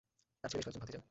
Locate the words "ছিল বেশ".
0.51-0.65